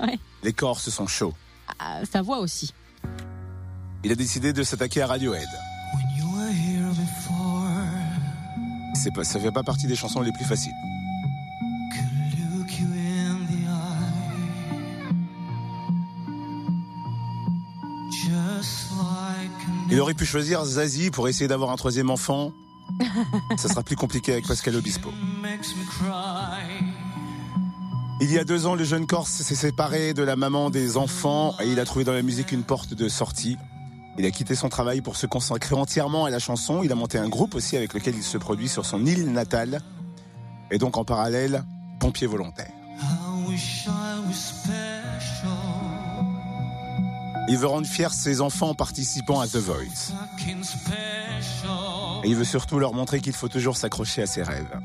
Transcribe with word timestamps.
Ouais. 0.06 0.18
Les 0.42 0.52
Corses 0.54 0.88
sont 0.88 1.06
chauds. 1.06 1.34
Ah, 1.78 2.00
sa 2.10 2.22
voix 2.22 2.38
aussi. 2.38 2.72
Il 4.02 4.10
a 4.10 4.14
décidé 4.14 4.52
de 4.52 4.62
s'attaquer 4.62 5.02
à 5.02 5.08
Radiohead. 5.08 5.48
C'est 8.94 9.12
pas, 9.14 9.24
ça 9.24 9.38
fait 9.38 9.52
pas 9.52 9.62
partie 9.62 9.86
des 9.86 9.96
chansons 9.96 10.20
les 10.22 10.32
plus 10.32 10.44
faciles. 10.44 10.72
Il 19.90 19.98
aurait 20.00 20.14
pu 20.14 20.24
choisir 20.24 20.64
Zazie 20.64 21.10
pour 21.10 21.28
essayer 21.28 21.48
d'avoir 21.48 21.70
un 21.70 21.76
troisième 21.76 22.10
enfant. 22.10 22.52
Ça 23.56 23.68
sera 23.68 23.82
plus 23.82 23.96
compliqué 23.96 24.32
avec 24.32 24.46
Pascal 24.46 24.76
Obispo. 24.76 25.10
Il 28.22 28.30
y 28.30 28.38
a 28.38 28.44
deux 28.44 28.66
ans, 28.66 28.74
le 28.74 28.84
jeune 28.84 29.06
Corse 29.06 29.30
s'est 29.30 29.54
séparé 29.54 30.12
de 30.12 30.22
la 30.22 30.36
maman 30.36 30.68
des 30.68 30.98
enfants 30.98 31.54
et 31.58 31.66
il 31.66 31.80
a 31.80 31.86
trouvé 31.86 32.04
dans 32.04 32.12
la 32.12 32.20
musique 32.20 32.52
une 32.52 32.64
porte 32.64 32.92
de 32.92 33.08
sortie. 33.08 33.56
Il 34.18 34.26
a 34.26 34.30
quitté 34.30 34.54
son 34.54 34.68
travail 34.68 35.00
pour 35.00 35.16
se 35.16 35.26
consacrer 35.26 35.74
entièrement 35.74 36.26
à 36.26 36.30
la 36.30 36.38
chanson. 36.38 36.82
Il 36.82 36.92
a 36.92 36.94
monté 36.94 37.16
un 37.16 37.30
groupe 37.30 37.54
aussi 37.54 37.78
avec 37.78 37.94
lequel 37.94 38.14
il 38.14 38.22
se 38.22 38.36
produit 38.36 38.68
sur 38.68 38.84
son 38.84 39.06
île 39.06 39.32
natale. 39.32 39.80
Et 40.70 40.76
donc 40.76 40.98
en 40.98 41.04
parallèle, 41.04 41.64
pompier 41.98 42.26
volontaire. 42.26 42.70
Il 47.48 47.56
veut 47.56 47.66
rendre 47.66 47.86
fiers 47.86 48.12
ses 48.12 48.42
enfants 48.42 48.68
en 48.68 48.74
participant 48.74 49.40
à 49.40 49.48
The 49.48 49.56
Voice. 49.56 50.12
Et 52.22 52.28
il 52.28 52.36
veut 52.36 52.44
surtout 52.44 52.78
leur 52.78 52.92
montrer 52.92 53.20
qu'il 53.20 53.32
faut 53.32 53.48
toujours 53.48 53.78
s'accrocher 53.78 54.22
à 54.22 54.26
ses 54.26 54.42
rêves. 54.42 54.78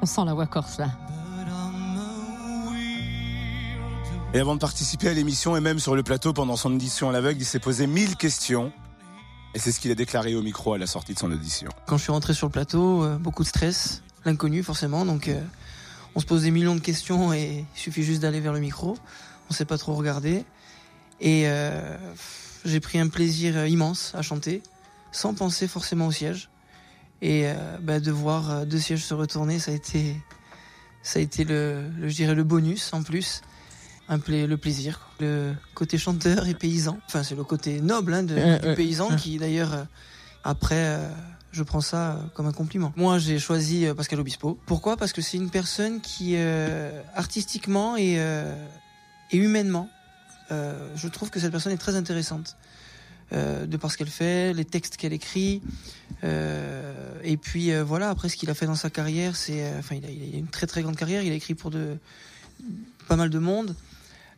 On 0.00 0.06
sent 0.06 0.24
la 0.24 0.34
voix 0.34 0.46
corse 0.46 0.78
là. 0.78 0.88
Et 4.34 4.40
avant 4.40 4.54
de 4.54 4.60
participer 4.60 5.08
à 5.08 5.14
l'émission 5.14 5.56
et 5.56 5.60
même 5.60 5.78
sur 5.78 5.96
le 5.96 6.02
plateau 6.02 6.34
pendant 6.34 6.56
son 6.56 6.74
audition 6.74 7.08
à 7.08 7.12
l'aveugle, 7.12 7.40
il 7.40 7.46
s'est 7.46 7.58
posé 7.58 7.86
mille 7.86 8.14
questions. 8.16 8.72
Et 9.54 9.58
c'est 9.58 9.72
ce 9.72 9.80
qu'il 9.80 9.90
a 9.90 9.94
déclaré 9.94 10.34
au 10.34 10.42
micro 10.42 10.74
à 10.74 10.78
la 10.78 10.86
sortie 10.86 11.14
de 11.14 11.18
son 11.18 11.32
audition. 11.32 11.70
Quand 11.86 11.96
je 11.96 12.02
suis 12.02 12.12
rentré 12.12 12.34
sur 12.34 12.46
le 12.46 12.52
plateau, 12.52 13.04
euh, 13.04 13.16
beaucoup 13.16 13.42
de 13.42 13.48
stress, 13.48 14.02
l'inconnu 14.26 14.62
forcément, 14.62 15.06
donc 15.06 15.28
euh, 15.28 15.40
on 16.14 16.20
se 16.20 16.26
pose 16.26 16.42
des 16.42 16.50
millions 16.50 16.74
de 16.74 16.80
questions 16.80 17.32
et 17.32 17.64
il 17.74 17.80
suffit 17.80 18.02
juste 18.02 18.20
d'aller 18.20 18.40
vers 18.40 18.52
le 18.52 18.60
micro. 18.60 18.98
On 19.48 19.54
sait 19.54 19.64
pas 19.64 19.78
trop 19.78 19.94
regarder. 19.94 20.44
Et 21.20 21.44
euh, 21.46 21.96
j'ai 22.66 22.80
pris 22.80 22.98
un 23.00 23.08
plaisir 23.08 23.66
immense 23.66 24.12
à 24.14 24.20
chanter, 24.20 24.62
sans 25.10 25.32
penser 25.32 25.66
forcément 25.66 26.06
au 26.06 26.12
siège. 26.12 26.50
Et 27.20 27.46
euh, 27.46 27.54
bah, 27.82 27.98
de 28.00 28.10
voir 28.12 28.50
euh, 28.50 28.64
deux 28.64 28.78
sièges 28.78 29.04
se 29.04 29.14
retourner, 29.14 29.58
ça 29.58 29.72
a 29.72 29.74
été, 29.74 30.14
ça 31.02 31.18
a 31.18 31.22
été 31.22 31.44
le, 31.44 31.88
le 31.98 32.08
je 32.08 32.14
dirais 32.14 32.34
le 32.34 32.44
bonus 32.44 32.92
en 32.92 33.02
plus, 33.02 33.42
un 34.08 34.18
pla- 34.20 34.46
le 34.46 34.56
plaisir, 34.56 35.00
quoi. 35.00 35.26
le 35.26 35.54
côté 35.74 35.98
chanteur 35.98 36.46
et 36.46 36.54
paysan. 36.54 36.98
Enfin, 37.06 37.22
c'est 37.24 37.34
le 37.34 37.44
côté 37.44 37.80
noble 37.80 38.14
hein, 38.14 38.22
de, 38.22 38.34
Ouais, 38.36 38.58
du 38.60 38.74
paysan 38.76 39.16
qui 39.16 39.38
d'ailleurs 39.38 39.74
euh, 39.74 39.84
après. 40.44 40.76
euh, 40.78 41.08
je 41.50 41.62
prends 41.62 41.80
ça 41.80 42.10
euh, 42.12 42.16
comme 42.34 42.46
un 42.46 42.52
compliment. 42.52 42.92
Moi, 42.94 43.18
j'ai 43.18 43.38
choisi 43.38 43.86
euh, 43.86 43.94
Pascal 43.94 44.20
Obispo. 44.20 44.58
Pourquoi? 44.66 44.98
Parce 44.98 45.14
que 45.14 45.22
c'est 45.22 45.38
une 45.38 45.48
personne 45.48 46.02
qui, 46.02 46.34
euh, 46.36 47.02
artistiquement 47.14 47.96
et, 47.96 48.16
euh, 48.18 48.54
et 49.30 49.38
humainement, 49.38 49.88
euh, 50.52 50.90
je 50.94 51.08
trouve 51.08 51.30
que 51.30 51.40
cette 51.40 51.50
personne 51.50 51.72
est 51.72 51.78
très 51.78 51.96
intéressante. 51.96 52.56
Euh, 53.32 53.66
de 53.66 53.76
par 53.76 53.92
ce 53.92 53.98
qu'elle 53.98 54.08
fait, 54.08 54.54
les 54.54 54.64
textes 54.64 54.96
qu'elle 54.96 55.12
écrit, 55.12 55.60
euh, 56.24 57.12
et 57.22 57.36
puis 57.36 57.72
euh, 57.72 57.84
voilà. 57.84 58.08
Après, 58.08 58.30
ce 58.30 58.36
qu'il 58.36 58.48
a 58.48 58.54
fait 58.54 58.64
dans 58.64 58.74
sa 58.74 58.88
carrière, 58.88 59.36
c'est, 59.36 59.64
euh, 59.64 59.78
enfin, 59.78 59.96
il 59.96 60.06
a, 60.06 60.10
il 60.10 60.34
a 60.34 60.38
une 60.38 60.48
très 60.48 60.66
très 60.66 60.80
grande 60.80 60.96
carrière. 60.96 61.22
Il 61.22 61.30
a 61.30 61.34
écrit 61.34 61.54
pour 61.54 61.70
de 61.70 61.98
pas 63.06 63.16
mal 63.16 63.28
de 63.28 63.38
monde, 63.38 63.76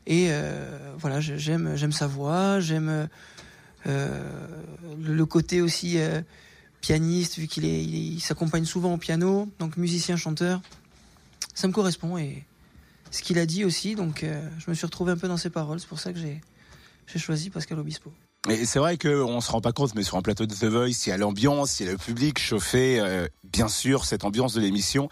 et 0.09 0.27
euh, 0.31 0.77
voilà, 0.99 1.21
j'aime 1.21 1.77
j'aime 1.77 1.93
sa 1.93 2.09
voix, 2.09 2.59
j'aime 2.59 3.09
le, 3.87 5.25
côté 5.25 5.61
aussi 5.61 5.99
pianiste, 6.81 7.39
vu 7.39 7.47
qu'il 7.47 7.65
est, 7.65 7.85
il, 7.85 8.21
s'accompagne 8.21 8.65
souvent 8.65 8.95
au 8.95 8.99
piano, 8.99 9.49
donc 9.61 9.77
musicien 9.77 10.17
chanteur. 10.17 10.61
Ça 11.55 11.69
me 11.69 11.73
correspond 11.73 12.19
et 12.19 12.45
ce 13.11 13.23
qu'il 13.23 13.39
a 13.39 13.47
dit 13.47 13.65
aussi, 13.65 13.95
donc 13.95 14.23
euh, 14.23 14.49
je 14.59 14.71
me 14.71 14.75
suis 14.75 14.87
retrouvé 14.87 15.13
un 15.13 15.17
peu 15.17 15.29
dans 15.29 15.37
ses 15.37 15.51
paroles. 15.51 15.81
C'est 15.81 15.89
pour 15.89 16.01
ça 16.01 16.13
que 16.13 16.19
j'ai 16.19 16.41
choisi 17.19 17.51
Pascal 17.51 17.79
Obispo. 17.79 18.13
Et 18.49 18.65
c'est 18.65 18.79
vrai 18.79 18.97
qu'on 18.97 19.41
se 19.41 19.51
rend 19.51 19.61
pas 19.61 19.73
compte, 19.73 19.95
mais 19.95 20.03
sur 20.03 20.17
un 20.17 20.23
plateau 20.23 20.47
de 20.47 20.55
The 20.55 20.65
Voice, 20.65 21.07
il 21.07 21.11
y 21.11 21.13
a 21.13 21.19
l'ambiance, 21.19 21.81
il 21.81 21.87
y 21.87 21.89
a 21.89 21.93
le 21.93 21.99
public 21.99 22.39
chauffé, 22.39 22.99
euh, 22.99 23.29
bien 23.45 23.69
sûr, 23.69 24.07
cette 24.07 24.25
ambiance 24.25 24.55
de 24.55 24.61
l'émission. 24.61 25.11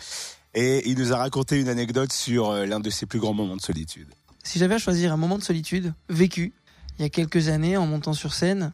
Et 0.54 0.88
il 0.88 0.98
nous 0.98 1.12
a 1.12 1.18
raconté 1.18 1.60
une 1.60 1.68
anecdote 1.68 2.12
sur 2.12 2.50
euh, 2.50 2.64
l'un 2.64 2.80
de 2.80 2.88
ses 2.88 3.04
plus 3.04 3.20
grands 3.20 3.34
moments 3.34 3.56
de 3.56 3.60
solitude. 3.60 4.08
Si 4.44 4.58
j'avais 4.58 4.76
à 4.76 4.78
choisir 4.78 5.12
un 5.12 5.18
moment 5.18 5.36
de 5.36 5.42
solitude 5.42 5.92
vécu 6.08 6.54
il 6.98 7.02
y 7.02 7.04
a 7.04 7.10
quelques 7.10 7.48
années 7.48 7.76
en 7.76 7.86
montant 7.86 8.12
sur 8.12 8.34
scène 8.34 8.72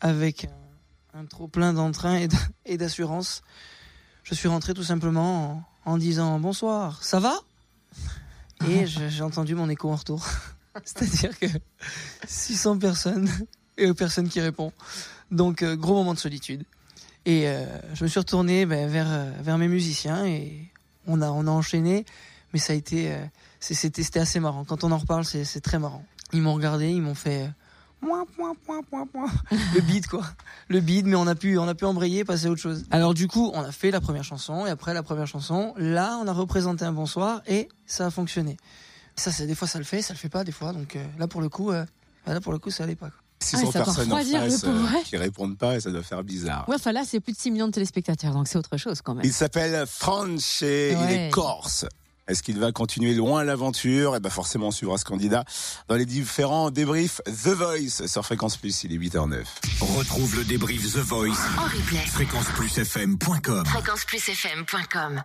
avec 0.00 0.48
un, 1.14 1.24
trop 1.24 1.48
plein 1.48 1.72
d'entrain 1.72 2.26
et 2.66 2.76
d'assurance, 2.76 3.42
je 4.22 4.34
suis 4.34 4.48
rentré 4.48 4.74
tout 4.74 4.82
simplement 4.82 5.62
en, 5.84 5.98
disant 5.98 6.38
bonsoir, 6.40 7.02
ça 7.02 7.20
va? 7.20 7.40
Et 8.68 8.86
j'ai 8.86 9.22
entendu 9.22 9.54
mon 9.54 9.68
écho 9.68 9.90
en 9.90 9.96
retour. 9.96 10.26
C'est-à-dire 10.84 11.38
que 11.38 11.46
600 12.26 12.78
personnes 12.78 13.30
et 13.76 13.92
personne 13.94 14.28
qui 14.28 14.40
répond. 14.40 14.72
Donc 15.30 15.62
euh, 15.62 15.76
gros 15.76 15.94
moment 15.94 16.14
de 16.14 16.18
solitude. 16.18 16.64
Et 17.26 17.48
euh, 17.48 17.64
je 17.94 18.04
me 18.04 18.08
suis 18.08 18.18
retourné 18.18 18.66
ben, 18.66 18.88
vers 18.88 19.10
euh, 19.10 19.30
vers 19.40 19.56
mes 19.58 19.68
musiciens 19.68 20.26
et 20.26 20.70
on 21.06 21.22
a 21.22 21.30
on 21.30 21.46
a 21.46 21.50
enchaîné, 21.50 22.04
mais 22.52 22.58
ça 22.58 22.74
a 22.74 22.76
été 22.76 23.12
euh, 23.12 23.24
c'était 23.60 24.20
assez 24.20 24.40
marrant. 24.40 24.64
Quand 24.64 24.84
on 24.84 24.92
en 24.92 24.98
reparle, 24.98 25.24
c'est 25.24 25.60
très 25.60 25.78
marrant. 25.78 26.04
Ils 26.32 26.42
m'ont 26.42 26.52
regardé, 26.54 26.90
ils 26.90 27.00
m'ont 27.00 27.14
fait 27.14 27.48
le 29.74 29.80
beat 29.80 30.06
quoi, 30.06 30.22
le 30.68 30.80
beat, 30.80 31.06
mais 31.06 31.16
on 31.16 31.26
a 31.26 31.34
pu 31.34 31.56
on 31.56 31.66
a 31.66 31.74
pu 31.74 31.86
embrayer, 31.86 32.24
passer 32.24 32.46
à 32.46 32.50
autre 32.50 32.60
chose. 32.60 32.84
Alors 32.90 33.14
du 33.14 33.26
coup, 33.26 33.50
on 33.54 33.62
a 33.62 33.72
fait 33.72 33.90
la 33.90 34.02
première 34.02 34.24
chanson 34.24 34.66
et 34.66 34.70
après 34.70 34.92
la 34.92 35.02
première 35.02 35.26
chanson, 35.26 35.72
là, 35.78 36.18
on 36.22 36.26
a 36.26 36.32
représenté 36.32 36.84
un 36.84 36.92
bonsoir 36.92 37.40
et 37.46 37.68
ça 37.86 38.06
a 38.06 38.10
fonctionné. 38.10 38.58
Ça, 39.16 39.32
c'est 39.32 39.46
des 39.46 39.54
fois 39.54 39.66
ça 39.66 39.78
le 39.78 39.84
fait, 39.84 40.02
ça 40.02 40.12
le 40.12 40.18
fait 40.18 40.28
pas 40.28 40.44
des 40.44 40.52
fois. 40.52 40.74
Donc 40.74 40.98
là 41.18 41.26
pour 41.26 41.40
le 41.40 41.48
coup, 41.48 41.70
euh, 41.70 41.86
là 42.26 42.40
pour 42.42 42.52
le 42.52 42.58
coup, 42.58 42.70
ça 42.70 42.84
allait 42.84 42.96
pas. 42.96 43.08
quoi. 43.08 43.23
600 43.44 43.62
Ah, 43.62 43.72
ça 43.72 43.78
doit 43.78 43.84
personnes 43.84 44.12
en 44.12 44.16
face 44.16 44.64
euh, 44.64 45.02
qui 45.04 45.16
répondent 45.16 45.56
pas 45.58 45.76
et 45.76 45.80
ça 45.80 45.90
doit 45.90 46.02
faire 46.02 46.22
bizarre. 46.22 46.68
Ouais, 46.68 46.76
enfin 46.76 46.92
là, 46.92 47.02
c'est 47.06 47.20
plus 47.20 47.32
de 47.32 47.38
6 47.38 47.50
millions 47.50 47.66
de 47.66 47.72
téléspectateurs, 47.72 48.32
donc 48.32 48.48
c'est 48.48 48.58
autre 48.58 48.76
chose 48.76 49.00
quand 49.02 49.14
même. 49.14 49.24
Il 49.24 49.32
s'appelle 49.32 49.86
Franche 49.86 50.62
et 50.62 50.92
il 50.92 51.10
est 51.10 51.30
corse. 51.30 51.86
Est-ce 52.26 52.42
qu'il 52.42 52.58
va 52.58 52.72
continuer 52.72 53.12
loin 53.12 53.44
l'aventure? 53.44 54.16
Eh 54.16 54.20
ben 54.20 54.30
forcément, 54.30 54.68
on 54.68 54.70
suivra 54.70 54.96
ce 54.96 55.04
candidat 55.04 55.44
dans 55.88 55.94
les 55.94 56.06
différents 56.06 56.70
débriefs 56.70 57.20
The 57.26 57.48
Voice 57.48 58.06
sur 58.06 58.24
Fréquence 58.24 58.56
Plus. 58.56 58.84
Il 58.84 58.94
est 58.94 58.98
8h09. 58.98 59.44
Retrouve 59.80 60.36
le 60.36 60.44
débrief 60.44 60.90
The 60.94 60.98
Voice. 61.00 61.28
En 61.58 61.64
replay. 61.64 61.98
Fréquenceplusfm.com. 62.06 63.66
Fréquenceplusfm.com 63.66 65.22